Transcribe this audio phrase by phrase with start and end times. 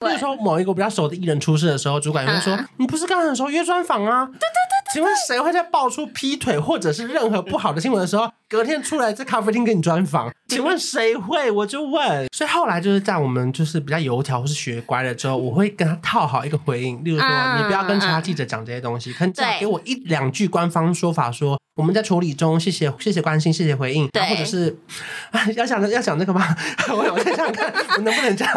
[0.00, 4.79] 比如说某一个比较熟的艺人出事的时候，主管就会说：“嗯、你不是刚刚很熟约专访啊？”对对对。
[4.92, 10.30] 请问谁会在爆出劈腿或者是任何不好的新闻的时候，隔天出来在咖啡厅给你专访？
[10.48, 11.50] 请问谁会？
[11.50, 12.26] 我就问。
[12.32, 17.28] 所以后来就是在我们就是比较油条或是学乖了之后，我会跟他套好一个回应，例如说
[17.58, 24.76] ：“你不要跟其他记者讲这些东西，可能只要给我一两句官方说法说。”我们在处理中，谢谢谢谢关心，谢谢回应，对或者是
[25.56, 26.44] 要讲要讲这个吗？
[26.90, 28.54] 我我在想看我能不能这样。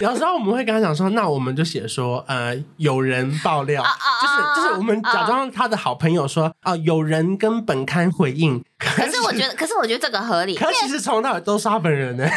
[0.00, 3.84] 有时候我们会跟他讲说，那我们就写说，呃，有人爆料，
[4.20, 8.62] 就是就是我们假装他的好朋友说，啊、呃，有人跟本刊回应。
[8.78, 10.54] 可是，我觉得， 可是我觉得这个合理。
[10.54, 12.24] 可是其实从头到尾都是他本人呢。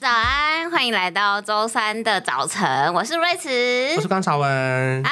[0.00, 3.50] 早安，欢迎来到周三的早晨，我是瑞慈，
[3.96, 5.10] 我是关韶文，嗨，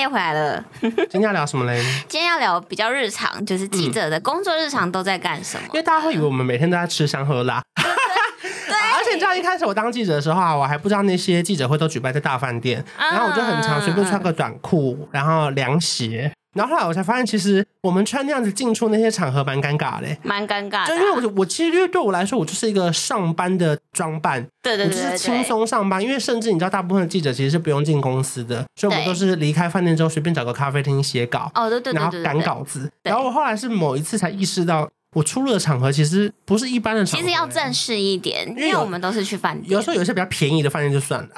[0.00, 0.64] 又回来了。
[0.80, 1.82] 今天要聊什么嘞？
[2.08, 5.64] 今天要聊比较日常，就是记者的工作日常都在干什么？
[5.68, 16.32] 因为大家会以为我们每天都在吃香喝辣， 对，而且你知道一开始我当记者的时候啊，我还不知道那些记者会都举办在大饭店，然后我就很常随便穿个短裤，然后凉鞋。
[16.54, 20.88] 然后后来我才发现，其实我们穿那样子进出那些场合蛮尴尬的，蛮尴尬的。
[20.88, 26.02] 就因为我我其实因为对我来说，我就是一个上班的装扮，对对对，我就是轻松上班。
[26.02, 32.90] 因为甚至你知道，大部分的记者其实是不用进公司的，所以我们都是离开饭店之后随便找个咖啡厅写稿，哦对对对，然后赶稿子。
[33.02, 39.70] 然后我后来是某一次才意识到，我出入的场合其实不是一般的场合，其实要正式一点，因为我们都是去饭店。
[39.72, 41.28] 有时候有些比较便宜的饭店就算了。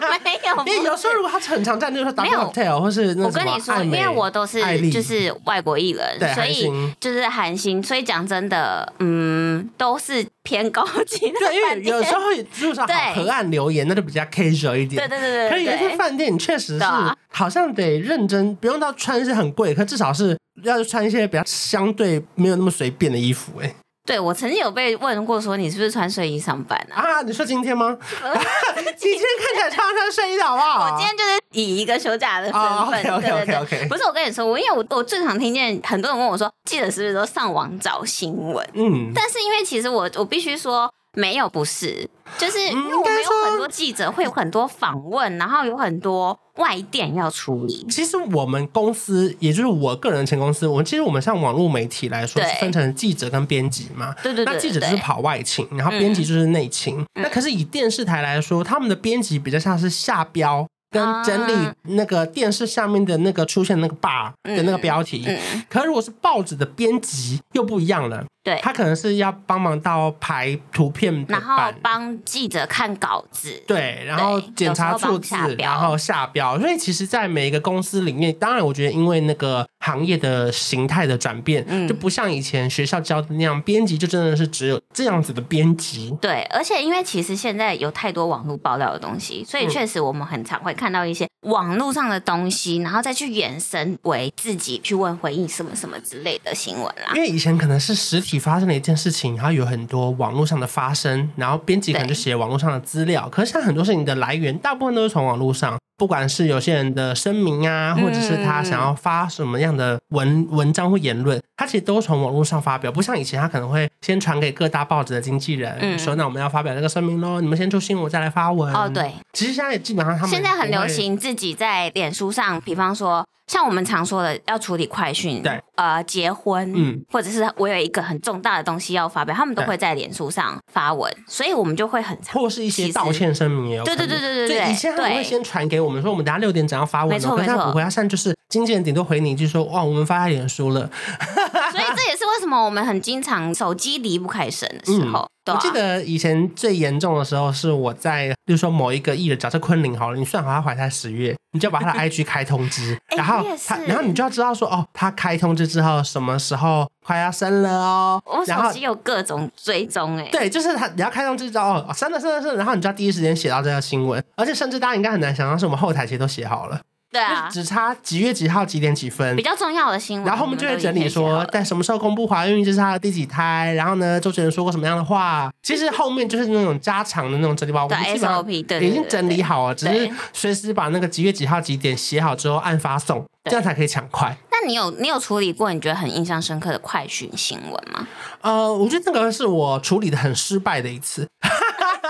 [0.24, 11.38] 没有，因为有时候如果他很常在，就是说 double hotel 或是那我跟你说，因为我都是就是外国艺人，所以就是韩星，所以讲真的，嗯，都是偏高级的。
[11.38, 12.20] 对，因为有时候
[12.58, 15.08] 就是好河岸留言，那就比较 casual 一点。
[15.08, 15.50] 对对对对。
[15.50, 16.84] 可是有一些饭店确实是
[17.28, 23.74] 好像得认真，不用到穿一些很贵，可至少是要穿一些比较相对没有那么随便的衣服，哎。
[24.10, 27.00] 对，我曾经有被问过，说你是不是穿睡衣上班啊？
[27.00, 27.96] 啊，你说今天吗？
[28.76, 30.90] 你 今天看起来穿穿睡衣的好不好？
[30.90, 33.20] 我今天就是以一个休假的身份，oh, okay, okay.
[33.20, 38.68] 对对对，不是我跟你说，我因为我我最常听见很多人问我说，记者是不是都上网找新闻？
[38.74, 40.92] 嗯，但是因为其实我我必须说。
[41.14, 47.84] 没有，不是，就是因为我们有很多记者，会有很多访问，然后有很多外电要处理。
[47.90, 54.14] 其实我们公司，也就是我个人的前公司，我们其实我们像网络媒体来说，是分成记者跟编辑嘛。
[54.22, 54.54] 对对对。
[54.54, 57.04] 那记者就是跑外勤，然后编辑就是内勤。
[57.20, 60.66] 那可是以电视台来说，他们的编辑比较像是下标。
[60.92, 76.58] 跟整理那个电视下面的那个出现那个 bar 的那个标题，嗯嗯、可是如果是报纸的编辑又不一样了，对，他可能是要帮忙到排图片，然后帮记者看稿子，对，然后检查错字，然后下标。
[76.58, 86.16] 所以其实，在每一个公司里面，当然我觉得因为那个行业的形态的转变，嗯、就不像以前学校教的那样，编辑就真的是只有这样子的编辑。
[86.20, 90.70] 对，而且因为其实现在有太多网络爆料的东西，所以确实我们很常会。
[90.80, 97.12] 看到一些网络上的东西，然后再去延伸为自己去问回应什么什么之类的新闻啦。
[97.14, 103.28] 因为以前可能是实体发生的一件事情，然后有很多网络上的发生，然后编辑可能就写网络上的资料。
[103.30, 105.78] 可是现在很多事情的来源，大部分都是从网络上。
[106.00, 118.72] 不管是有些人的声明啊，或者是他想要发什么样的文文章或言论，他其实都从网络上发表，不像以前他可能会先传给各大报纸的经纪人，嗯、说那我们要发表这个声明喽，你们先出新闻，我再来发文。
[118.72, 123.22] 哦，对，其实现在基本上他们现在很流行自己在脸书上，比方说。
[123.50, 140.80] 像我们常说的，要处理快讯，对，呃，结婚，嗯，或者是我有一个很重大的东西要发表，他们都会在脸书上发文，所以我们就会很，或是一些道歉声明也有，对对对对对对，以前他们会先传给我们说，我们等下六点整要发文，没错没错，他不会，他现在就是经纪人顶多回你一句说，哇，我们发在脸书了，
[141.72, 145.20] 所以这也是为什么我们很经常手机离不开身的时候。
[145.20, 158.22] 嗯我记得以前最严重的时候是我在，比如说某一个艺人，假设昆凌好了，你算好他怀胎十月，你就把他的 IG 开通知，然后他，然后你就要知道说，哦，他开通知之后什么时候快要生了哦。
[158.26, 160.28] 我手机有各种追踪哎。
[160.30, 166.80] 对，就是他，你要开通知之后，哦，生了生了生了，然后你就要第一时间写到这条新闻，而且甚至大家应该很难想象，是我们后台其实都写好了。
[167.10, 170.26] 对啊，只差几月几号几点几分，比较重要的新闻。
[170.26, 173.72] 然后我们就会整理说，在什么时候公布怀孕，这是他的第几胎。
[173.74, 175.52] 然后呢，周杰伦说过什么样的话？
[175.60, 184.36] 其实后面就是那种家常的那种整理包，我们基本上已经整理好了，只是随时把那个几月几号几点写好之后按发送，这样才可以抢快。
[184.52, 188.06] 那你有你有处理过你觉得很印象深刻的快讯新闻吗？
[188.42, 191.26] 呃，我觉得那个是我处理的很失败的一次。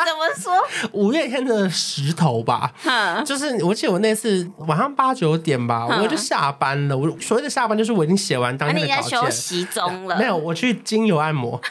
[0.07, 0.91] 怎么说？
[0.93, 2.73] 五月天的石头吧，
[3.25, 6.97] 就是我记得我那次晚上八九点吧，我就下班了。
[6.97, 10.17] 我所谓的下班就是我已经写完当天的稿件，休息中了。
[10.17, 11.61] 没有，我去精油按摩。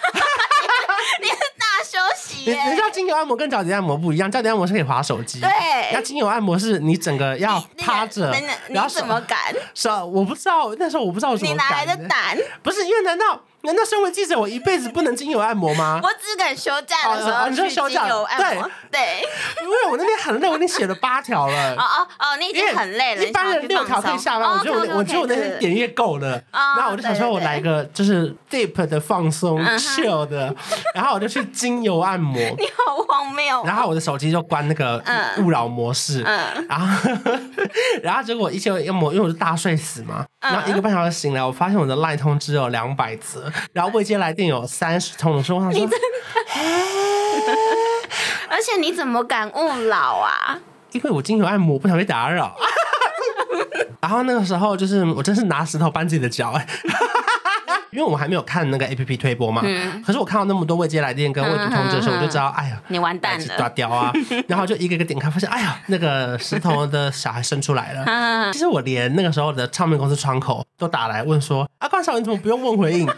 [1.22, 2.50] 你是大休息？
[2.50, 5.50] 你你知道精油按摩跟脚底按摩不一样，脚底按摩是可以滑手机，对。
[5.92, 8.34] 那精油按摩是你整个要趴着，
[8.70, 9.38] 然后怎么敢？
[9.74, 11.68] 是啊，我不知道那时候我不知道我怎么敢。
[11.68, 12.38] 你哪来的胆？
[12.64, 13.42] 不是因为难道？
[13.62, 16.00] 难道身为记者，我一辈子不能精油按摩吗？
[16.02, 18.70] 我只敢休假的时候去精油按摩。
[18.90, 19.22] 对，
[19.62, 21.76] 因为我那天很累，我已经写了八条了。
[21.78, 23.26] 哦哦哦，你已经很累了。
[23.26, 26.42] 一般人六条可以下班，我觉得我我觉得我那天点阅够了。
[26.52, 30.56] 然后我就想说，我来个就是 deep 的放松，chill 的。
[30.96, 32.40] 然后我就去精油按摩。
[32.58, 33.64] 你好荒谬。
[33.66, 35.04] 然后我的手机就关那个
[35.38, 36.24] 勿扰模式。
[36.26, 36.66] 嗯。
[36.68, 37.10] 然后
[38.02, 40.26] 然后结果一切按摩，因为我是大睡死嘛。
[40.42, 43.49] 然后一个半小时醒来，我发现我的赖通只有两百则。
[43.74, 45.88] 然后未接来电有三十通的时候，我想说，
[48.50, 50.60] 而且你怎么敢勿扰啊？
[50.92, 52.56] 因为我精油按摩，不想被打扰。
[54.02, 56.68] 然后那个时候，就是我真是拿石头搬自己的脚哎。
[57.92, 64.12] 因为我们还没有看那个 A P P 推播嘛，嗯、可是我看到那么多未接来电跟未读通知的时候，我就知道，哎呀，你完蛋了，抓雕啊！
[64.48, 68.52] 然后就一个一个点开，发现，哎呀，那个石头的小孩生出来了。
[68.54, 73.08] 其实我连那个时候的唱片公司窗口都打来问说，啊，关少你怎么不用问回应？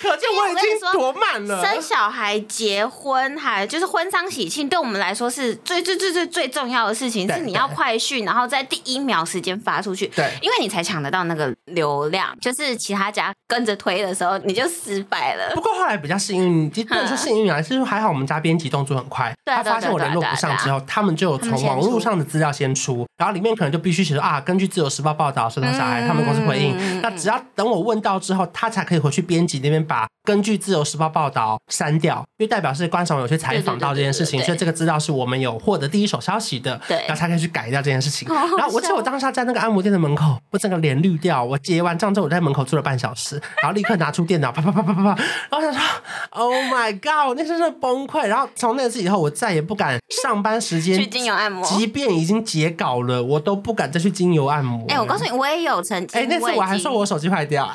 [0.00, 1.64] 可见我已经多慢了。
[1.64, 10.06] 生小孩、结婚，还就是婚丧喜庆，对我们来说是最最最最最重要的事情，是你要快讯，然后在第一秒时间发出去。
[10.08, 15.52] 对，因为你才抢得到那个流量，就是其他家跟着推的时候，你就失败了。
[15.54, 26.74] 不过后来比较幸运，不能说幸运啊，是还好我们家编辑动作很快，他发现我联络不上之后，他们就有从网络上的资料先出，然后里面可能就必须写说啊，根据自由时报报道，生了小孩，他们公司回应。
[27.02, 29.84] 那只要等我问到之后，他才可以回去编辑那边。
[29.90, 38.28] 把根据自由时报报道删掉，因为代表是关韶文有去采访到这件事情，所以这个资料是我们有获得第一手消息的，对，然后才可以去改掉这件事情。
[38.32, 41.42] 然后我记得我当下在那个按摩店的门口，我整个脸绿掉。
[41.42, 45.82] 我结完账之后，我在门口坐了半小时，然后立刻拿出电脑，啪啪啪啪啪啪，然后想说
[46.30, 48.26] ，Oh my God，我那真是崩溃。
[48.28, 54.86] 然后从那次以后，我再也不敢上班时间去精油按摩，即便已经截稿了，我都不敢再去精油按摩。
[54.88, 57.66] 哎，我告诉你，我也有曾经，哎，那次我还说我手机坏掉。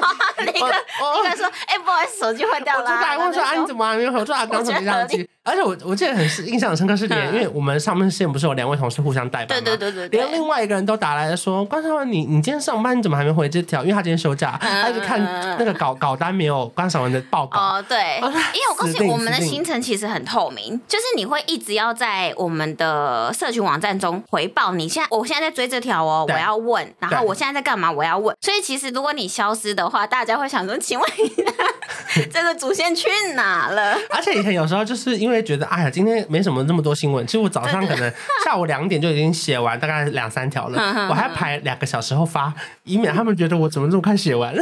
[0.38, 0.74] 那个，
[1.24, 2.84] 那个说，哎，不好意思，手机坏掉了。
[2.84, 4.46] 我就打问说，啊，你怎么还没有合作啊？
[4.46, 5.28] 刚手机相机。
[5.44, 9.64] 而且我我记得很印象很深刻是连，因为我们上面线不是有两位同事互相代班吗？
[9.64, 10.20] 对对对对。
[10.20, 13.82] 连另外一个人都打来说，关少文，你你今天上班你怎么还没回这条？
[13.82, 15.20] 因为他今天休假，他一直看
[15.58, 17.58] 那个稿稿单没有关少文的报告。
[17.58, 17.98] 哦，对。
[18.22, 28.36] 因为我告诉你，我们的行程其实很透明，就是你会一直要在我们的社群网站中回报你现在，我现在在追这条哦，我要问，然后我现在在干嘛，我要问。
[28.40, 33.96] 所以其实如果你消失的话，大家会想说，请问一下，这个主线去哪了？
[34.10, 36.12] 而且以前有时候就是因为觉得，哎呀，今天。
[36.28, 38.12] 没什么那么多新闻，其实我早上可能
[38.44, 40.78] 下午两点就已经写完大概两三条了，
[41.10, 42.52] 我还要排两个小时后发，
[42.84, 44.54] 以免他们觉得我怎么这么快写完。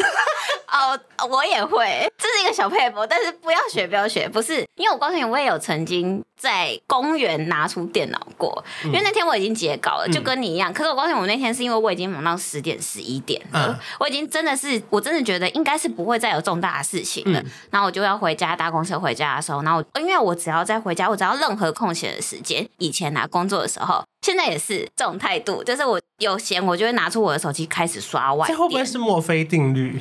[0.71, 10.73] 哦，我也会，这是一个小佩服，但是不要学，不要学，不是，因为我告诉你，我也有曾经在公园拿出电脑过，因为那天我已经截稿了，就跟你一样。
[10.73, 28.47] 可是我告诉你，我那天是因为我已经忙到十点十一点了，我已经真的是，我真的觉得应该是不会再有重大的事情了，然后我就要回家搭公车回家的时候，然后因为我只要在回家，我只要任何空闲的时间，以前拿工作的时候，现在也是这种态度，就是我有闲，我就会拿出我的手机开始刷外。
[28.47, 30.01] 这会不会是墨菲定律？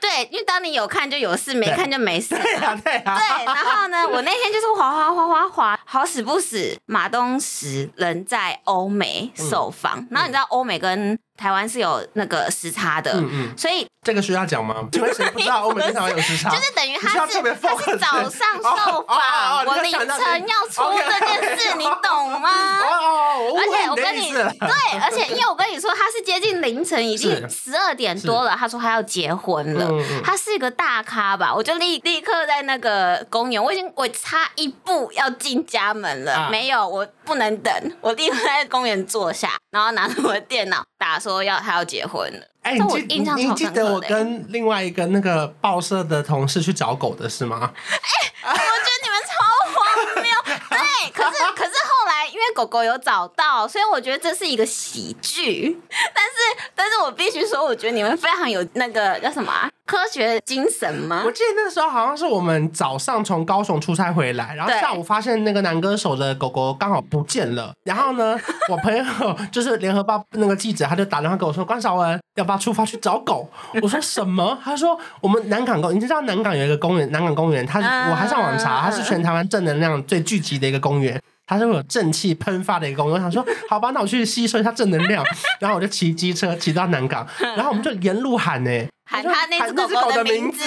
[0.00, 2.34] 对，因为当你有看就有事，没看就没事。
[2.34, 3.18] 对啊，对啊。
[3.18, 11.18] 对，然后呢，我那天就是滑滑滑滑滑，好死不死，马东石人在欧美受访，嗯、然后你知道欧美跟。
[11.38, 14.74] 台湾是有那个时差的，嗯嗯，所以这个需要讲吗？
[14.92, 16.50] 因为谁不知道欧美跟台湾有时差？
[16.54, 22.50] 就是等于他是他是早上受访，我凌晨要出这件事，你懂吗？
[22.82, 28.56] 哦而且我跟你 对，而且因为我跟你说，他是接近凌晨，已经十二点多了。
[28.58, 29.88] 他说他要结婚了，
[30.24, 31.54] 他是一个大咖吧？
[31.54, 41.18] 我就立立刻在那个公园，我已经我差一步要进家门了，没有，我不能等，我立刻在公园坐下，然后拿着我的电脑打。
[41.28, 47.72] 说要他要结婚了，哎、欸，你记你记得我跟另外一个那个报社的同事去找狗的是吗？
[47.72, 49.34] 哎、欸，我觉得你们超
[49.74, 50.30] 荒谬。
[50.70, 52.38] 对，可是可是后来因。
[52.38, 55.78] 为狗狗有找到，所以我觉得这是一个喜剧。
[56.14, 59.68] 但是，但是我必须说，我觉得你们非常有那个叫什么啊？
[59.88, 61.22] 科学精神吗？
[61.24, 67.72] 我记得那个时候好像是我们早上从高雄出差回来，然后下午发现那个男歌手的狗狗刚好不见了。
[67.84, 68.38] 然后呢，
[68.70, 69.02] 我朋友
[69.50, 73.48] 就是联合报那个记者，他就打电话跟我说：“关少文，要不要出发去找狗？”
[73.80, 77.78] 我说：“什么？”他说：“我们南港公，你知道南港有一个公园，南港公园，它
[78.10, 81.18] 我还上网查，它是全台湾正能量最聚集的一个公园。”
[81.48, 85.24] 它是会有正气喷发的一个公园，我想说，好吧，那我去吸收一下正能量。
[85.58, 90.62] 然后我就骑机车骑到南港，然后我们就沿路喊呢、欸，喊他那只狗，狗的名字，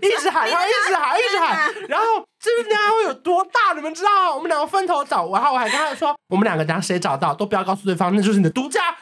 [0.00, 1.74] 一直喊， 他一直喊，一直喊。
[1.88, 3.72] 然后这俩会有多大？
[3.74, 4.34] 你们知道？
[4.34, 8.94] 我们两个分头找，然后我还跟他说，我们两个等下谁找到都不要告诉对方，那就是你的独家。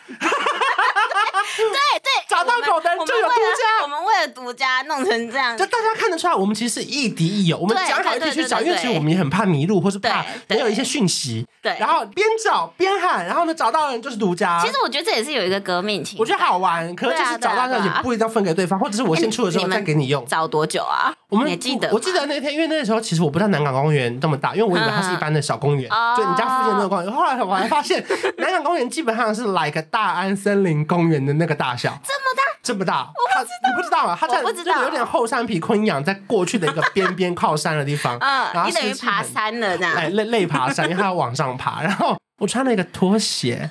[1.54, 3.82] 对对，找到狗的人就有独家。
[3.82, 7.58] 我们为了独家弄成这样，就大家看得出来，我们其实是亦敌亦友。
[7.58, 11.46] 我们讲好一起去找，因为其实我们也很怕迷路，或是怕没有一些讯息。
[11.60, 14.60] 对，然后边找边喊，然后呢，找到的人就是独家。
[14.64, 16.94] 其实我觉得这也是有一个革命情，我觉得好玩。
[16.96, 20.24] 可是就是找到的也不一定要分给对方，或者是我先出的时候再给你用。
[20.26, 21.12] 找多久啊？
[21.28, 27.12] 我们也记得，我记得那天，因为那个时候其实我不知道南港公园这么大，因为我以为它是一般的小公园，就你家附近那个公园。
[27.12, 28.04] 后来我还发现，
[28.38, 31.90] 南港公园基本上是 like 大安森林公园的那个大小。
[32.04, 34.16] 这么大，这么大，我靠你不知道啊？
[34.18, 41.82] 它在这个有点后山皮昆阳，在过去的一个边边靠山的地方，嗯， 然后你等于爬山了这样，哎，累累爬山，因为它要往上爬。
[41.82, 43.68] 然后我穿了一个拖鞋，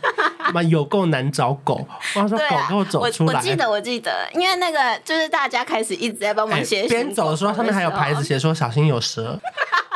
[0.52, 1.88] 妈有够难找狗。
[2.16, 3.34] 我说狗给我走出来。
[3.34, 9.40] 我记得我记得，因为那个就是大家开始一直在帮忙写，边走的时候上面还有牌子写说小心有蛇。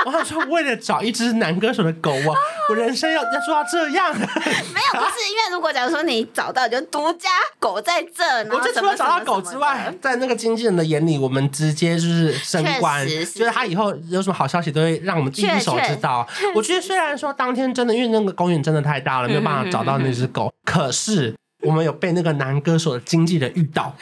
[0.06, 2.38] 我想说，为了找一只男歌手的狗啊，
[2.70, 4.14] 我人生要要做到这样？
[4.16, 8.24] 没有，不是因为如果假如说你找到就独家狗在这，
[8.56, 16.28] 我就除了找到狗之外，在那个经纪人的眼里，我们直接就是升官，就是他以后有什么好消息都会让我们第一手知道。
[16.54, 23.96] 我觉得虽然说当天真的因为那个公园真的太大了，没有办法找到那只狗，可是我们有被那个男歌手的经纪人遇到。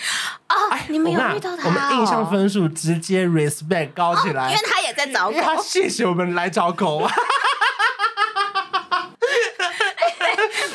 [0.49, 1.67] 哦，你们有遇到他？
[1.67, 7.11] 我们印象分数直接 respect 高起来，因为他也在找狗，他谢谢我们来找狗啊。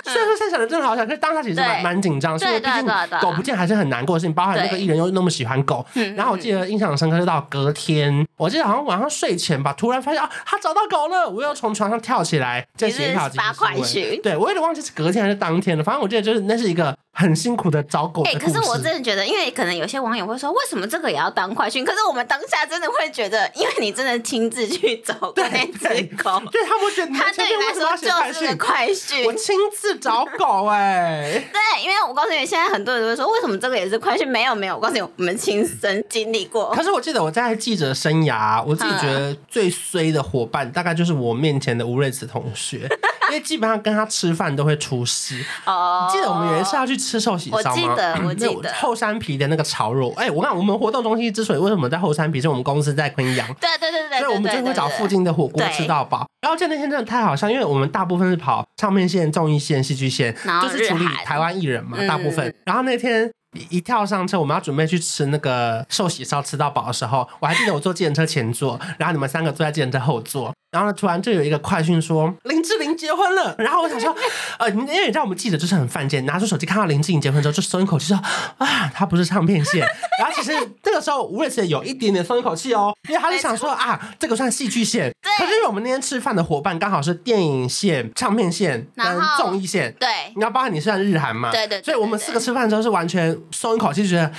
[0.04, 2.86] 虽然说现场人真的好想，可是当下其实蛮蛮紧张，是因为毕竟
[3.20, 5.84] 狗不见还是很难过的事情，包含那个艺人又那么喜欢狗。
[6.16, 13.44] 然后我记得印象深刻，就到隔天，我记得好像晚上睡前吧，突然发现啊，他找到狗了，我又从床上跳起来，在写一条即时
[13.84, 14.22] 新闻。
[14.22, 16.96] 对，我有点忘记是隔天还是当天了，反正我记得就是那是一个。
[17.18, 18.22] 很辛苦的找狗。
[18.22, 21.84] 哎，可是我真的觉得，因为可能有些网友会说，为什么这个也要当快讯？
[21.84, 25.88] 可是我们当下真的会觉得，因为你真的亲自去找过那只
[26.22, 29.26] 狗，对， 他们觉得他对你来说就是个快讯。
[29.26, 34.28] 我亲自找狗哎，对，因为我告诉你，现在很多人都会说，为什么这个也是快讯？
[34.28, 36.70] 没有没有，我告诉你，我们亲身经历过。
[36.70, 42.88] 可是我记得我在记者生涯，我自己觉得最衰的伙伴，大概就是我面前的吴瑞慈同学。
[43.28, 45.44] 因为基本上跟他吃饭都会出事。
[45.66, 47.62] 哦，你记得我们有一次要去吃寿喜烧吗？
[47.70, 50.12] 我记得，我记得后山皮的那个炒肉。
[50.16, 53.46] 哎，我看我们活动中心之所以为什么在后山皮，是我们公司在昆阳。
[53.60, 54.18] 对对对对。
[54.18, 56.26] 所以我们就会找附近的火锅吃到饱。
[56.40, 62.52] 然后就那天真的太好笑，因为我们大部分是跑唱片线、综艺线、戏剧线，就是处理台湾艺人嘛，大部分。
[62.64, 63.30] 然后那天
[63.70, 70.52] 一跳上车，我们要准备去吃那个寿喜烧吃到饱的时候，我还记得我坐计程车前座，然后你们三个坐在计程车后座。
[70.70, 73.54] 然后呢，突然就有一个快讯说林志玲结婚了。
[73.56, 74.14] 然后我想说，
[74.58, 78.16] 呃，因为你知道我们记者就是很犯贱，拿出手机看到林志玲结婚之后，就松一口气说
[78.58, 79.80] 啊，她不是唱片线。
[80.18, 80.52] 然后其实
[80.82, 85.10] 这个时候吴瑞慈有一点点松一口气哦，因为他就想说啊，这个算戏剧线。
[85.38, 89.94] 可是因为我们那天吃饭的伙伴刚好是电影线、唱片线跟综艺线。
[89.98, 90.06] 对。
[90.36, 91.50] 你要包含你算日韩嘛？
[91.50, 91.80] 对对。
[91.80, 94.32] 所以我们四个吃饭的时候是完全松一口气，觉得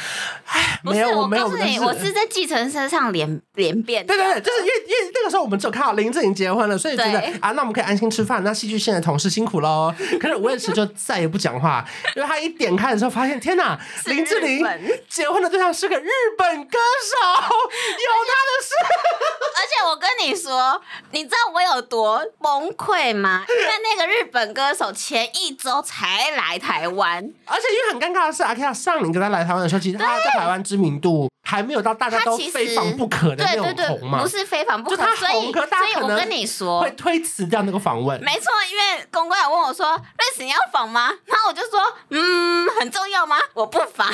[0.46, 1.46] 哎，没有，我没有。
[1.46, 4.06] 我告诉你，我是在计程车上连连变。
[4.06, 6.20] 对对对，就是因为因为那个时候我们只有看到林志。
[6.20, 8.44] 已经结婚了，所以觉得啊，那我们可以安心吃饭。
[8.44, 9.90] 那戏剧线的同事辛苦喽。
[10.20, 11.82] 可是吴睿慈就再也不讲话，
[12.14, 14.62] 因为他一点开的时候发现，天哪，林志玲
[15.08, 18.76] 结婚的对象是个日本歌手，有他的事。
[19.56, 23.46] 而且我跟你说，你知道我有多崩溃吗？
[23.48, 31.30] 因为那个日本歌手前一周才来台湾，而且因为很尴尬的是，阿 K 上你跟他来台湾的时候，其实他在台湾知名度。
[31.50, 34.22] 还没有到大家都非访不可的那种红嘛？
[34.22, 38.22] 不是非访不可，就他红，可大家可能我跟你说会推迟掉那个访问。
[38.24, 43.36] 没错，因为公关有问我说：“瑞斯你要访吗？”然后我就说：“嗯，很重要吗？
[43.56, 44.08] 我不访。”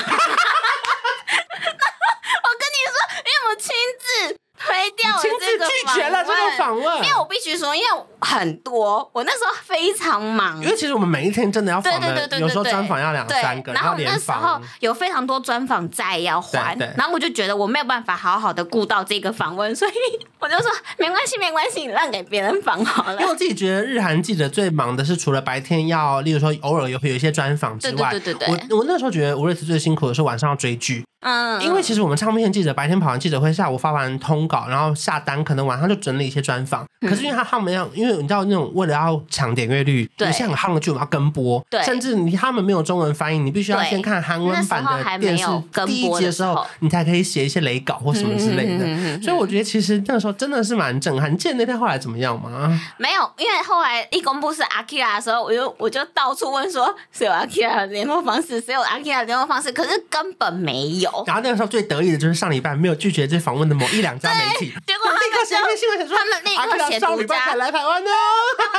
[2.58, 7.86] 跟你说，因为我亲自推掉了这个拒绝了这个访问，因为我必须说，因为
[8.20, 19.92] 很很多，我那时候非常忙，因为其实我们每一天真的要访的，有时候专访要两三个，然后那时候有非常多专访债要还，然后我就觉得我没有办法好好的顾到这个访问，所以
[20.38, 23.14] 我就说没关系，没关系，你让给别人访好了。
[23.14, 31.04] 因为我自己觉得日韩记者最忙的是除了白天要，例如说偶尔有会有一些专访之外，对对对对对，我我那时候觉得吴瑞慈最辛苦的是晚上要追剧。
[31.20, 36.86] 嗯，因为其实我们唱片记者白天跑完记者会，下午发完通稿，然后下单，可能晚上就整理一些专访。
[37.00, 45.44] 可是因为他他们要，因为你知道那种为了要抢点阅率，有些很夯的剧我们要跟播，对甚至你他们没有中文翻译，你必须要先看韩文版的电视
[45.86, 49.20] 第一集的时候，你才可以写一些雷稿或什么之类的。
[49.20, 51.32] 所以我觉得其实那个时候真的是蛮震撼。
[51.32, 52.78] 你记得那天后来怎么样吗？
[52.98, 61.05] 没有，因为后来一公布是阿 Kira 的时候，我就我就到处问说谁有阿 Kira 的联络方式，谁有阿 Kira 的联络方式，可是根本没有。
[61.26, 61.96] 然后那个时候最得。
[62.06, 68.10] 意的就是上礼拜没有拒绝这访问的某一两家媒体，结果立刻写篇新闻写说他们立刻写独家来台湾呢。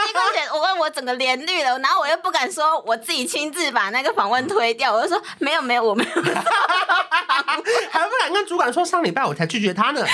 [0.07, 10.05] 立刻写我问我整个连绿了，然后我又不敢说我自己亲自把那个访问推掉，我就说没有没有我没有， 还不敢跟主管说上礼拜我才拒绝他呢。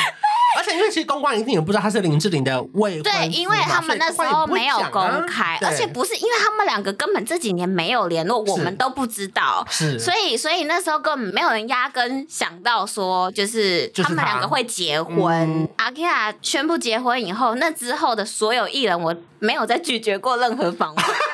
[0.58, 15.68] 而且因为其实公关一定也不知道他是林志玲的未婚，对，因为他们那时候没有公开，而且不是因为他们两个根本这几年没有联络，我们都不知道，是，所以所以那时候根本没有人压根想到说就是他们两个会结婚。
[15.78, 21.06] 阿 Kira 宣布结婚以后，那之后的所有艺人，我没有再拒绝过任何访问，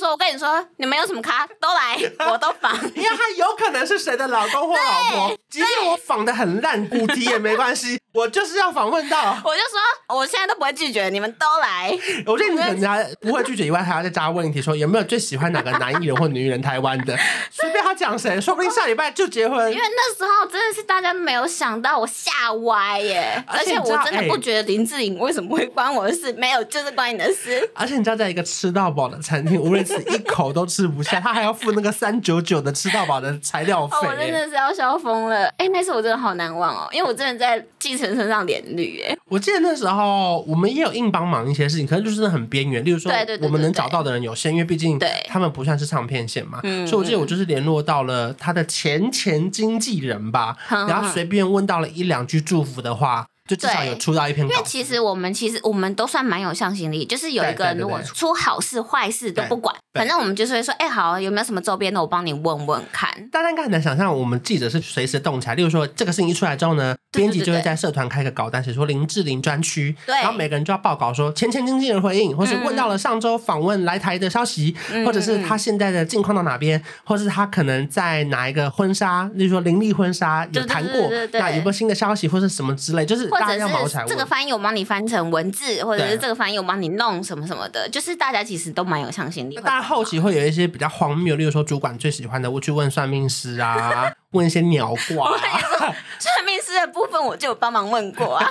[0.00, 1.46] 说，我跟你说，你们有什么咖？
[1.60, 1.96] 都来，
[2.32, 5.38] 我都仿，因为他有可能是谁的老公或老婆。
[5.50, 9.36] 即便我仿的很烂，古题也没关系，我就是要访问到。
[9.44, 11.92] 我就说，我现在都不会拒绝，你们都来。
[12.26, 16.60] 我觉得你人家不会拒绝以外，还要再加问一题，说有没有最喜欢哪个男艺人或女艺人？
[16.60, 17.16] 台湾的，
[17.50, 19.72] 随便他讲谁，说不定下礼拜就结婚。
[19.72, 23.42] 因为那时候真的是大家没有想到，我吓歪耶！
[23.46, 27.66] 而且我真的不觉得林志颖为什么会关我的事，没有，就是关你的事。
[27.74, 35.46] 而且你知道，在一个吃到饱的餐厅，无论是一口都吃不下，他还要付那个三九九的吃到饱的材料费，我真的是要笑疯了。
[35.56, 39.16] 哎、欸，那次我真的好难忘哦，因为我真的在继承身上连绿哎。
[39.26, 46.60] 我记得那时候我们也有硬帮忙一些事情，可能就是很边缘，例如说我们能找到的人有限，因为毕竟他们不算是唱片线嘛。
[46.86, 53.26] 所以我记得我就是联络到了他的前前经纪人吧，然后随便问到了一两句祝福的话。
[53.50, 63.10] 就至少有出到一篇，因为其实我们其实我们都算蛮有向心力，就是有一个人如果出好事坏事都不管，反正我们就是会说，哎、欸，好，有没有什么周边的，我帮你问问看。
[63.32, 65.56] 大家应该很难想象，我们记者是随时动起来。
[65.56, 84.08] 例如说，这个事情一出来之后呢，编辑就会在社团开个稿单，写说林志玲专区，然后每个人就要报告说前前经纪人回应，或是问到了上周访问来台的消息，嗯、或者是他现在的近况到哪边，或者是他可能在哪一个婚纱，例如说林立婚纱有谈过，那有没有新的消息，或是什么之类，就是大家要毛起来问。
[84.08, 89.56] 这个翻译我帮你翻成文字，或者是这个翻译我帮你弄什么什么的，就是大家其实都蛮有向心力。
[89.56, 94.12] 大家后期会有一些比较荒谬，例如说主管最喜欢的，我去问算命师啊。
[94.30, 95.36] 问一些鸟卦，
[96.20, 98.50] 算命师的部分我就有帮忙问过啊。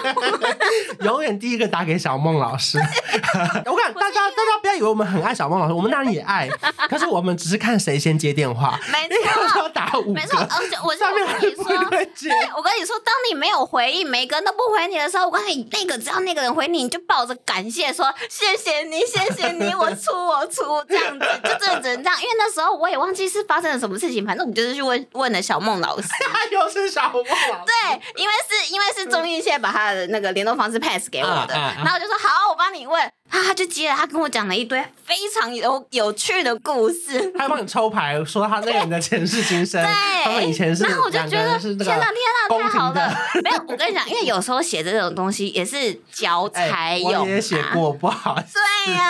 [1.02, 2.80] 永远第一个打给小梦老师。
[3.66, 6.48] 我看大家大家不要以为我们很爱小梦老师，我们当然也爱，
[6.90, 8.80] 可是我们只是看谁先接电话。
[8.92, 9.08] 没
[9.50, 10.14] 错，打五个。
[10.14, 22.22] 没错，而且我上面跟你说，对，我跟你说，当你没有回应，每个人都不回你的时候，我告诉你，那个只要那个人回你，你就抱着感谢说谢谢你，谢谢你，我出我出这样子，就真的只能这样。
[22.22, 25.70] 因为那时候我也忘记是发生了什么事情，反正我们就是去问问了小梦。
[25.70, 26.08] 孟老师，
[26.50, 33.12] 又是小对，因为是因为是钟意宪把他的那个联络方式 pass 给我的，嗯嗯嗯、然后我就说好，我帮你问。
[33.32, 37.32] 他他就接了，他跟我讲了一堆非常有有趣的故事。
[37.38, 39.94] 他帮你抽牌，说他那个人的前世今生，对，
[40.26, 40.84] 他们以前是。
[40.84, 42.00] 然后我就觉得天哪天
[42.50, 43.16] 哪，太好了！
[43.44, 47.20] 没有，我跟你讲，因为有时候写这种东西也是教才有、欸。
[47.20, 48.58] 我也写过，不好意思。
[48.86, 49.09] 对呀、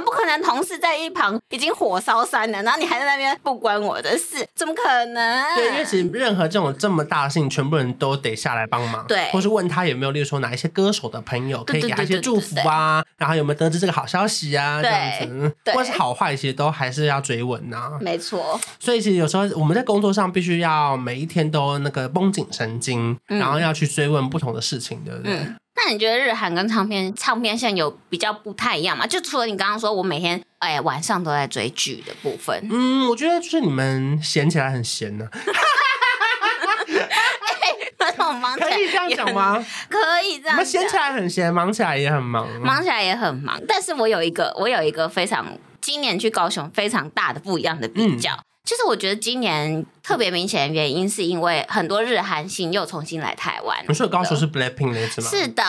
[0.00, 5.44] 总不可能同事在一旁已经火烧山了，然后你还在那边不关我的事，怎么可能？
[5.54, 13.04] 对，因为其实任何这种这么大的事情，全部人都得下来帮忙，对，或是问他有没有，例如说哪一些歌手的朋友可以给他一些祝福啊。
[13.18, 14.80] 然后有没有得知这个好消息啊？
[14.80, 17.98] 对这样子，不管是好坏，其实都还是要追问呐、啊。
[18.00, 18.58] 没错。
[18.78, 25.34] 所以其实有时候我们在工作上必须要每一天都那个绷紧神经，嗯、然后要去追问不同的事情，对不对？
[25.34, 29.06] 嗯、那你觉得日韩跟唱片唱片线有比较不太一样吗？
[29.06, 35.32] 就除了你刚刚说我每天哎晚上都在追剧的部分，嗯，我觉得就是你们闲起来很闲呢、啊。
[38.58, 39.54] 可以这样讲吗？
[39.88, 40.56] 可以这样。
[40.56, 42.48] 我们闲起来很闲，忙起来也很忙。
[42.60, 45.46] 忙起来也很忙，但是我有一个，我有一个非常
[45.80, 49.84] 今年去高雄非常大的不一样的比较，嗯、就是我觉得今年。
[50.10, 53.78] 特别明显的原因是因为很多日韩星又重新来台湾。
[53.86, 55.30] 你说的高雄是 Blackpink 那支吗？
[55.30, 55.62] 是的，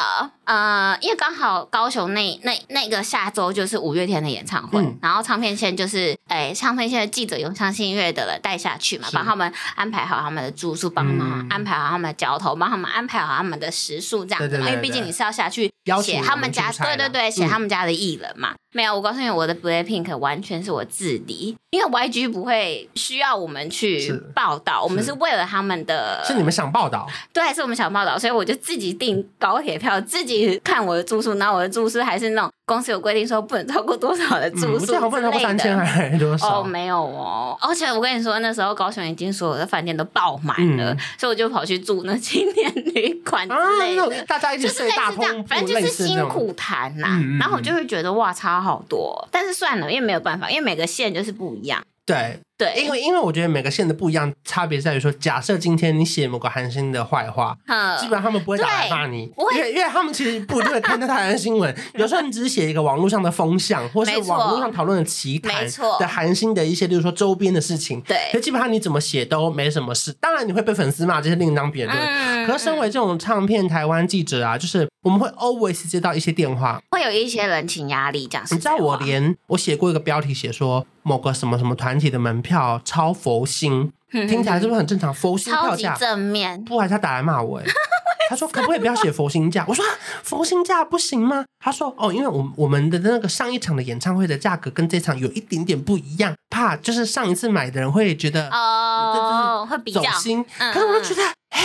[0.46, 14.50] 呃，因为刚好高雄那那那个下周就是五月天的演唱会，嗯、然后唱片线就是哎，唱片线的记者用相信音乐的人带下去嘛，帮他们安排好他们的住宿，帮他们安排好他们的交通，帮、嗯、他们安排好他们的食宿这样子。
[14.50, 18.54] 对对对对，因为毕竟你是要下去写他们家，对对对，写他们家的艺人嘛。
[18.54, 25.12] 嗯、没有，我告诉你，我的 Blackpink 完全是我自理，因为 YG 不会需要我们去报道，我们是。
[25.22, 36.62] 为了他们的，是你们想报道，对，是我们想报道，所以我就自己订高铁票，自己看我的住宿，然后我的住宿还是那种公司有规定说不能超过多少的住宿不能超过三千还是多少？
[36.62, 51.80] 哦，没有哦，而且我跟你说，那时候高雄已经所有的饭店都爆满了，嗯、所以我就跑去住那青年旅馆之类的，啊、大家一起睡大通反正就是辛苦谈呐、然后我就会觉得哇，差好多，但是算了，因为没有办法，因为每个县就是不一样。
[52.04, 59.24] 对对，因为因为我觉得每个县的不一样，差别在于说，假设今天你写某个韩星的坏话，嗯、基本上他们不会打来骂你，
[59.56, 61.76] 因为因为他们其实不一定会看到台湾新闻。
[61.98, 65.66] 有时候你只是写一个网络上的风向，或是网络上讨论的奇谈
[66.00, 70.14] 的韩星的一些，例如说周边的事情，对，所以基本上你怎么写都没什么事。
[70.20, 71.98] 当然你会被粉丝骂，这是另当别论。
[72.44, 78.46] 嗯、可是身为这种唱片台湾记者啊，就是我们会 always 接到一些电话，会有一些人情压力，这样。
[78.52, 80.86] 你知道我连我写过一个标题，写说。
[81.04, 85.12] 某个什么什么团体的门票超佛心， 听起来是不是很正常？
[85.12, 87.66] 佛心票价正面，不，还是他打来骂我哎？
[88.30, 89.66] 他说可不可以不要写佛心价？
[89.68, 89.84] 我说
[90.22, 91.44] 佛心价不行吗？
[91.60, 100.46] 他说哦，因为我我们的那个上一场的演唱会的价格跟这场有一点点不一样，怕就是上一次买的人会觉得哦，会比较走心。
[100.72, 101.60] 可是我就觉得，哎。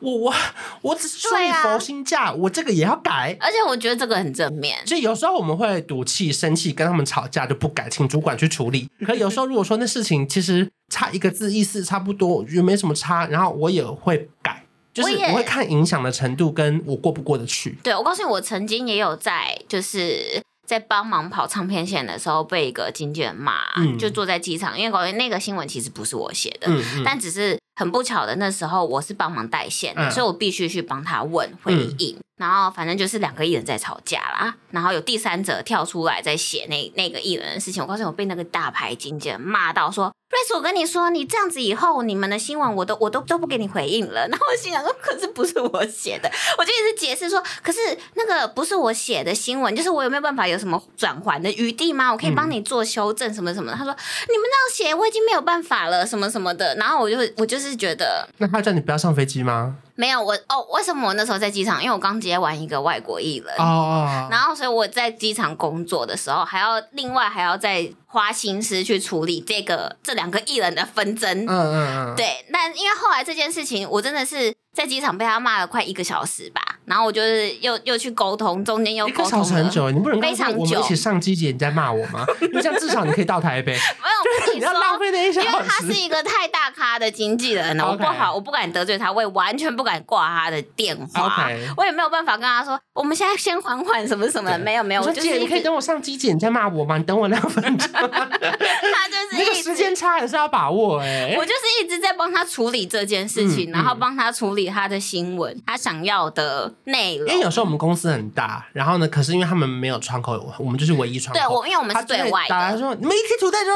[0.00, 0.34] 我我
[0.82, 4.78] 我只是说你佛心价，啊、我这个也要改，而且我觉得这个很正面。
[4.84, 8.88] 就有时候我们会赌气、生气，跟他们吵架就不改，请主管去处理。
[9.06, 17.78] 可有时候如果说那事情其实差一个字，意思差不多，我觉得没什么差，然后我也会改，就是我会看影响的程度，跟我过不过得去。
[17.82, 20.42] 对，我告诉你，我曾经也有在就是。
[20.70, 32.16] 在帮忙跑唱片线的时候，被一个经纪人骂，嗯、就坐在机场，因为搞那个新闻其实不是我写的，嗯嗯、但只是很不巧的，那时候我是帮忙带线的，嗯、所以我必须去帮他问回应。
[32.16, 37.82] 嗯然后反正就是两个艺人在吵架啦，然后有第三者跳出来在写那那个艺人的事情。
[37.82, 44.26] 我告诉你，我被那个大牌经纪人骂到说：“瑞斯，我跟你说，你这样子以后你们的新闻我都我都都不给你回应了。
[44.30, 47.78] ”然后我心想说：“可是不是我写的。”我就一直解释说：“可是
[48.14, 52.12] 那个不是我写的新闻，就是我有没有办法有什么转圜的余地吗？
[52.12, 53.92] 我可以帮你做修正什么什么的。”他说
[54.30, 54.46] ：“你们
[54.78, 59.78] 这样写，我已经没有办法了，什么什么的。”然后我就我就是觉得，那他叫你不要上飞机吗？
[60.00, 61.82] 没有我哦，为什么我那时候在机场？
[61.82, 71.44] 因为我刚接完一个外国艺人哦，然后所以我在机场工作的时候，还要另外还要再花心思去处理这个这两个艺人的纷争。
[71.44, 71.74] 嗯嗯
[72.08, 72.46] 嗯，对。
[72.50, 74.54] 但因为后来这件事情，我真的是。
[74.72, 80.58] 在机场被他骂了快一个小时吧，然后我就是又又去沟通，中间又沟通很久，你不能非常久。
[80.58, 82.26] 我们一起上机姐，你在骂我吗？
[82.40, 83.72] 因为这样至少你可以到台北。
[83.78, 91.48] 没有， 就是你要浪费那一小时，因为他是一个太大咖的经纪人了，我不好，我不敢得罪他，我也完全不敢挂他的电话。
[91.76, 95.02] 我也没有办法跟他说，我们现在先缓缓什么什么，没有没有。
[95.02, 96.98] 我姐，你可以等我上机姐，你再骂我吗？
[96.98, 97.88] 你等我两分钟。
[97.92, 101.36] 他就是那个时间差还是要把握哎。
[101.38, 104.70] 我就是一直在帮他处理这件事情，然后帮他处理。
[104.70, 107.28] 他的新闻，他想要的内容。
[107.28, 111.40] 因为有时候我们公司很大，然后呢，可是因为他们没有窗口，我们就是唯一窗口。
[111.40, 112.48] 对，我因为我们是对外的。
[112.48, 113.70] 他说：“你们一起处在这，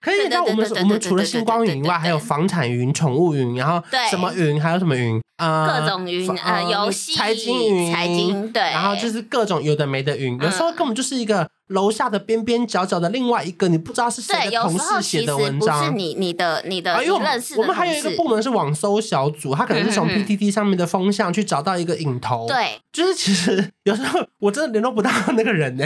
[0.00, 5.20] 可以。”那我们我们除了星光云以外，还有房产云、宠物云，然后什么云，还有什么云？
[5.38, 10.38] 呃，各种云，呃，游戏、财经云、财经对，然后就是各种有的没的云。
[10.40, 11.48] 有时候根本就是一个。
[11.72, 17.18] 楼下的边边角角的另外一个，你不知道是谁的同事写的文章，不是你你的你的，因为我
[17.64, 25.84] 们还有一个部门是网搜小组，他可能是从 PTT 上面的风向去找到一个影头，对，就是其实有时候我真的联络不到那个人呢，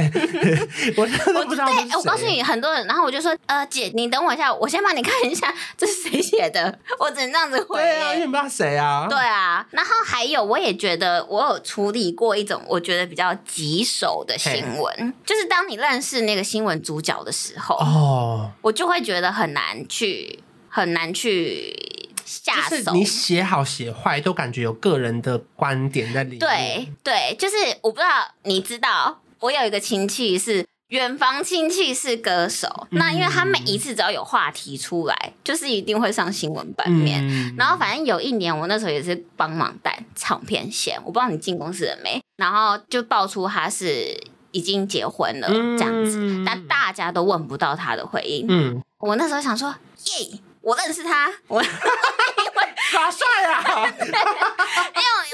[0.96, 1.66] 我真的不知道。
[1.66, 7.78] 对，我告诉你，很多人，然后我就说，呃，姐，你等我一下，我先帮你看一下这是谁写的， 我只能这样子回。
[7.80, 9.06] 对啊，因为不知道谁啊。
[9.08, 15.75] 对啊，然后还有，我也觉得我有处理过一种我觉得比较棘手的新闻，就是当你。
[15.76, 22.92] 认识那个新闻主角的时候，哦，我就会觉得很难去，很难去下手。
[22.92, 26.38] 你写好写坏都感觉有个人的观点在里面。
[26.40, 37.20] 对对，就是我不知道，你知道，我有一个亲戚是远房亲戚是歌手，嗯、那因为他每一次只要有话题出来，就是一定会上新闻版面。
[37.28, 44.18] 嗯、然后反正有一年，我那时候也是帮忙带唱片线，我不知道你进公司了没，然后就爆出他是。
[44.52, 48.46] 已经结婚了，这样子，嗯、但大家都问不到他的回应。
[48.48, 49.74] 嗯，我那时候想说，
[50.18, 53.62] 耶，我认识他， 我耍帅啊！
[53.98, 54.10] 因为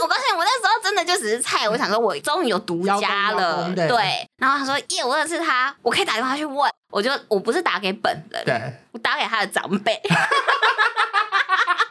[0.03, 4.29] 我告诉你，我那时候真的就只是菜，我想说我终于有独家了，对。
[4.39, 6.71] 然后他说耶，我认识他，我可以打电话去问。
[6.91, 9.99] 我就我不是打给本人，对，我打给他的长辈。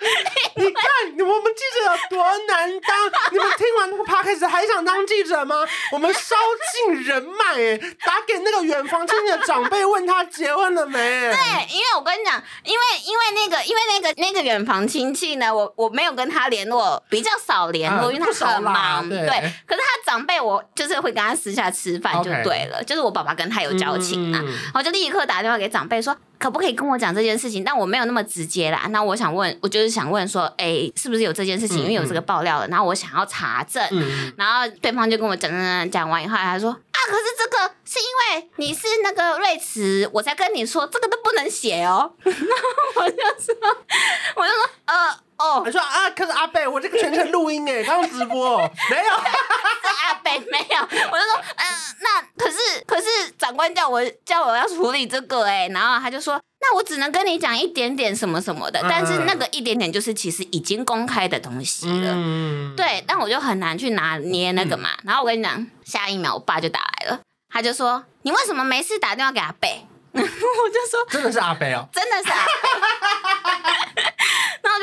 [0.56, 3.12] 你看，我们记者有多难当？
[3.32, 5.56] 你们听完那个 podcast 还想当记者吗？
[5.94, 6.36] 我们烧
[6.74, 10.98] 尽人脉哎，打给那个远房亲戚的长辈，问他结婚了没？
[10.98, 19.08] 对，因为我跟你讲，因为因为那个因为那个那个远房亲戚呢，我我没有跟他联络，比较少联络，因为他很忙。
[19.08, 19.28] 对，
[19.66, 24.42] 可是他长辈，我就是会跟他私下吃饭就对了，就是我爸爸跟他有交情啊，
[24.74, 26.16] 我就立刻打电话给长辈说。
[26.42, 27.64] 可不可以跟我讲这件事情？
[27.64, 28.88] 但我没有那么直接啦。
[28.90, 31.80] 那我想问，我就是想问说，哎、欸，是不是有这件事情？
[31.80, 33.86] 因为有这个爆料了，然后我想要查证。
[33.92, 42.14] 嗯、然后对方就跟我讲讲讲，讲完以后，他说啊，可是这个是因为你是那个瑞慈，我才跟你说，这个都不能写哦。
[42.24, 43.56] 然后我就说，
[44.36, 45.20] 我就说，呃。
[45.42, 48.58] 哦，你说啊，可是阿贝，我这个全程录音哎， 刚刚直播。
[48.90, 51.66] 没有，是阿贝没有，我就说，嗯、呃，
[52.00, 69.88] 那可是可是长官叫我叫我要处理这个哎，然后他就说，那我只能跟你讲一点点什么什么的，但是那个一点点就是其实已经公开的东西了，嗯，对，但我就很难去拿捏那个嘛，然后我跟你讲，下一秒我爸就打来了，他就说，你为什么没事打电话给阿贝？
[70.14, 70.28] 我就
[70.92, 73.61] 说，真的是阿贝哦，真的是阿伯。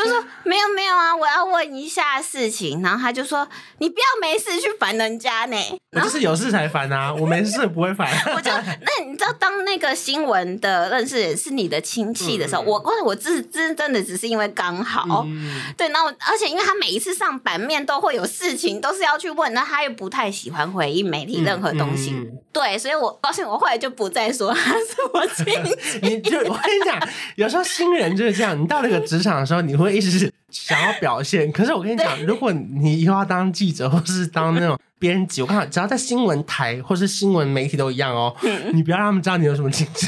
[0.03, 2.83] 就说没有没有啊，我要问一下事情。
[2.83, 3.47] 然后他就说，
[3.79, 5.57] 你不要没事去烦人家呢。
[5.93, 8.09] 我就是有事才烦啊，我没事不会烦。
[8.37, 15.89] 我就那你知道，当那个新闻的认识是你的亲戚的时候，嗯、我我我这真真的只是因为刚好，嗯、对。
[15.89, 22.15] 然后而且因为他每一次上版面都会有事情，都是要去问，那他又不太喜欢回应媒体任何东西，
[22.53, 22.77] 对。
[22.79, 25.99] 所以我高兴，我后来就不再说他是我亲戚。
[26.07, 29.79] 你就我跟你讲，有时候新人就是这样，你到那个职场的时候，你。
[29.89, 40.07] 我一直是想要表现，可是我跟你讲，如果你以后要当记者，或是当那种编辑，我看只要在新闻台或是新闻媒体都一样哦，嗯、你不要让他们知道你有什么亲戚，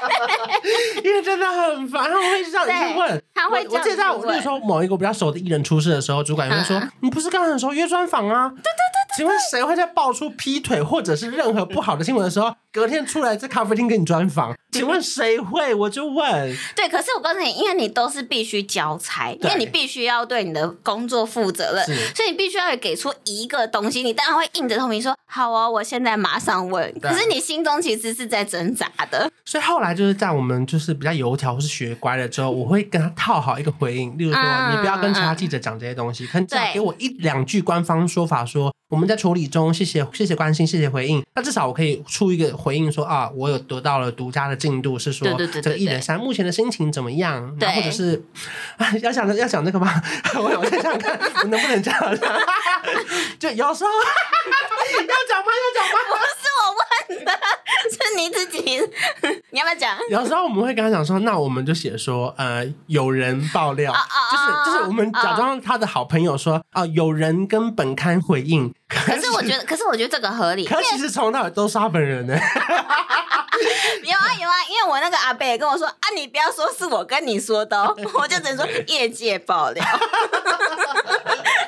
[1.02, 3.22] 因为真的很烦，他们会这样一直问。
[3.34, 8.99] 他会我，我记得我跟你说某一个比较熟的艺人出事的时候，主管会说：“嗯、你不是刚刚很熟约专访啊？”对对对。
[9.20, 14.56] 请问谁会在爆出劈腿或者是任何不好的新闻的时候，隔天出来在咖啡厅跟你专访？
[14.72, 15.74] 请问谁会？
[15.74, 16.56] 我就问。
[16.74, 24.02] 对，可是我告诉你，因为你都是必须交差，因为你必须要对你的工作负责任，所以你必须要给出一个东西。
[24.02, 29.30] 你当然会硬着头皮说：“好啊，我现在马上问。”可是你心中其实是在挣扎的。
[29.44, 41.24] 所以后来就是在我们就是比较油条或是学乖了之后，我会跟他套好一个回应，例如说：“嗯、你不要跟其他记者讲这些东西，可能只要给我一两句官方说法，说我们在处理中，谢谢谢谢关心，谢谢回应。
[41.36, 45.28] 那至少我可以出一个回应说啊，我有得到了独家的进度，是说
[45.62, 47.56] 这个艺人三目前的心情怎么样？
[47.56, 48.20] 对，或者是
[48.78, 49.88] 啊，要讲要想这个吗？
[50.34, 52.00] 我 我想想看，我能不能这样？
[53.38, 55.52] 就有时候要讲吗？
[55.54, 55.96] 要讲吗？
[56.10, 56.74] 不是我
[57.14, 57.30] 问的，
[57.90, 58.80] 是你自己，
[59.50, 59.96] 你要不要讲？
[60.10, 63.92] 有时候我们会跟他讲说，那我们就写说，呃，有人爆料，
[64.30, 68.72] 就是就是我们假装他的好朋友说，啊，有人跟本刊回应。
[68.88, 70.66] 可是我觉得，可是我觉得这个合理。
[70.66, 72.34] 可是其实从头到尾都是他本人呢。
[74.02, 77.82] 有啊有啊，因为我那个阿贝也跟我说啊，你不要说是我跟你说的，
[78.14, 79.84] 我就只能说业界爆料。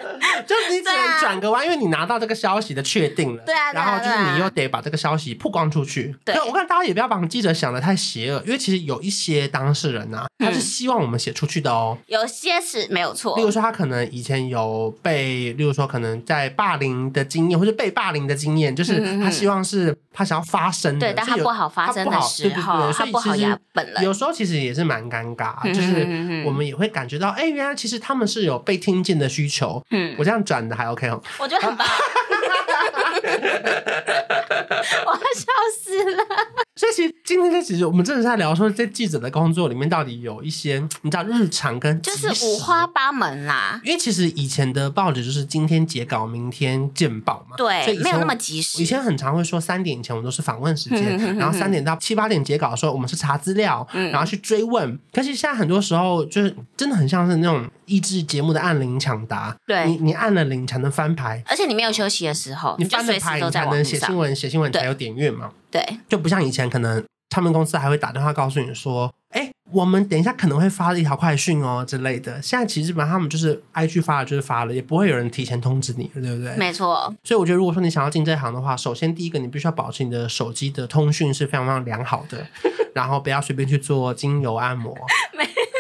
[0.47, 3.43] 就你只能转个弯，因为你拿到这个消息的确定了。
[3.45, 3.73] 对啊。
[3.73, 6.15] 然后就是你又得把这个消息曝光出去。
[6.25, 6.35] 对。
[6.47, 11.97] 我看大家也不要把记者想的太邪恶，因为其实有一些当事人呐，他是希望我们写出去的哦。
[12.07, 13.37] 有些是没有错。
[13.37, 24.03] 例如说，他可能以前有被，例如说可能在霸凌的经验，或者被霸凌的经验，就是他希望是他想要发声的，对，但他不好发声的时候，他不好压本人。
[24.03, 29.83] 有时候其实也是蛮尴尬，就是我们也会感觉到，哎，原来其实他们是有被听见的需求。
[29.93, 31.23] 嗯，我这样转的还 OK 哦。
[31.39, 31.87] 我觉得很棒。
[35.07, 35.47] 我要笑
[35.79, 36.25] 死了。
[36.83, 43.81] 所以其实今天其实我们真的是在聊说，在记者的工作里面到底有一些你知道日常跟就是五花八门啦。
[43.85, 47.57] 因为其实以前的报纸就是今天截稿，明天见报嘛。
[47.57, 48.83] 对，所以没有那么及时。
[48.83, 54.99] 以前很常会说三点以前我们都是访问时间， 然后三点到七八点截稿的时候我们是查资料，然后去追问。
[55.13, 59.57] 可是现在很多时候就是真的很像是那种益智节目的按铃抢答。
[59.65, 65.49] 对，你你按了铃才能翻牌，而且你没有休息的时候，你翻了牌你才能写新闻，写新闻才有点阅嘛。
[65.73, 76.55] 对，就不像以前，可能他们公司还会打电话告诉你说：“哎，我们等一下可能会发一条快讯哦之类的。”现在其实基本上他们就是 IG 发了就是发了，也不会有人提前通知你，对不对？
[76.57, 77.13] 没错。
[77.25, 82.47] 所以我觉得，如果说你想要进这行的话，首先第一个，你必须要保持你的手机的通讯是非常非常良好的，
[82.95, 84.95] 然后不要随便去做精油按摩。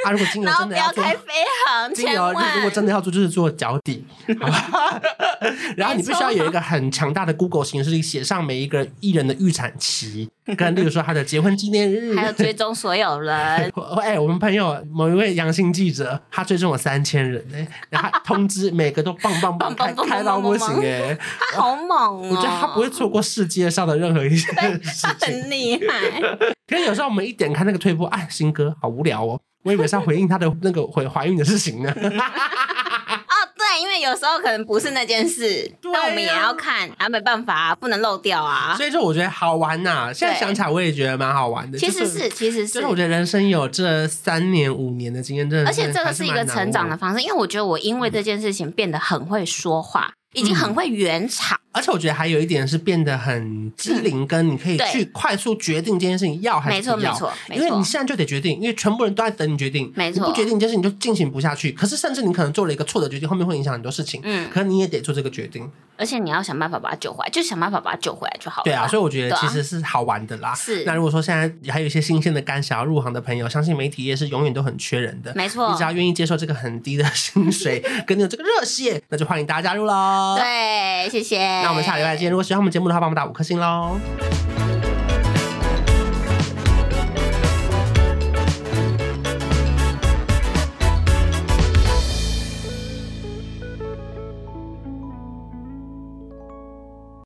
[0.04, 1.32] 啊，如果金牛真的要做，不要开飞
[1.66, 4.04] 航，金牛如果真的要做，就是做脚底，
[4.40, 5.00] 好吧？
[5.76, 13.72] 然后你必须要有一个很强大的 Google 形式，写上每一个艺人的预产期，跟例如说他的结婚纪念日， 还有追踪所有人。
[14.00, 21.16] 哎，我们朋友某一位阳性记者，他追踪了三千人呢，然后他通知每个都棒棒棒，开开到不行哎，
[21.50, 22.28] 他好猛哦！
[22.30, 24.38] 我觉得他不会错过世界上的任何一件
[24.82, 26.20] 事情，很厉害。
[26.68, 31.90] 可是有时候我们一点开那个推播，哎，新歌好无聊哦，我以为是要回应他的那个怀怀孕的事情呢。
[31.94, 38.74] 哦，对因为有时候可能不是那件事，那、啊、我们也要看啊，没办法、啊，不能漏掉啊。
[38.76, 40.12] 所以说，我觉得好玩呐、啊。
[40.12, 41.78] 现在想起来，我也觉得蛮好玩的。
[41.78, 47.20] 其实是，其实是，就是我觉得人生有这三年五年的经验，真的，而且这个是一个成长的方式。
[47.22, 50.12] 因为我觉得我因为这件事情变得很会说话。
[50.34, 57.12] 已经很会圆场、嗯，而且我觉得还有一点是变得很机灵，跟你可以去快速决定这件事情要还是不要。
[57.12, 59.90] 没错，没错，因为你现在就得决定，因为全部人都在等你决定。
[59.96, 61.72] 没错，你不决定这件事情就进行不下去。
[61.72, 64.20] 可是甚至你可能做了一个错的决定，后面会影响很多事情。
[64.22, 65.70] 嗯，可是你也得做这个决定。
[65.96, 68.64] 而且你要想办法把它救回来，就想办法把它救回来就好了。
[68.64, 70.54] 对啊，所以我觉得其实是好玩的啦。
[70.54, 70.82] 是、啊。
[70.86, 75.32] 那如果说现在还有一些新鲜的肝想要入行的朋友，相信媒体业是永远都很缺人的。
[75.34, 75.70] 没错。
[75.70, 80.36] 你只要愿意接受这个很低的薪水， 跟你有这个热血，那就欢迎大家加入喽。
[80.38, 81.08] 对。
[81.08, 81.61] 谢谢。
[81.62, 82.30] 那我们下礼拜见。
[82.30, 83.96] 如果喜欢我们节目的话，帮我们打五颗星喽。